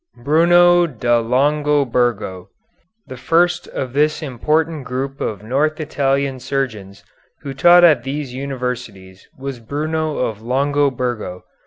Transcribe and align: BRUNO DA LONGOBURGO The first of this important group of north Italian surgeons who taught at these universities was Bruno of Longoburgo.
BRUNO 0.17 0.87
DA 0.87 1.19
LONGOBURGO 1.21 2.47
The 3.05 3.17
first 3.17 3.67
of 3.67 3.93
this 3.93 4.23
important 4.23 4.83
group 4.83 5.21
of 5.21 5.43
north 5.43 5.79
Italian 5.79 6.39
surgeons 6.39 7.03
who 7.41 7.53
taught 7.53 7.83
at 7.83 8.01
these 8.03 8.33
universities 8.33 9.27
was 9.37 9.59
Bruno 9.59 10.17
of 10.17 10.39
Longoburgo. 10.39 11.43